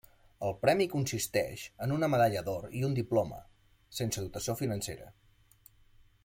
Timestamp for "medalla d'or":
2.13-2.65